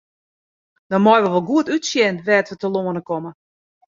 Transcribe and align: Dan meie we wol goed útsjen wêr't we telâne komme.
Dan 0.89 1.01
meie 1.05 1.21
we 1.23 1.29
wol 1.33 1.47
goed 1.49 1.71
útsjen 1.75 2.15
wêr't 2.25 2.49
we 2.51 2.55
telâne 2.61 3.01
komme. 3.07 3.31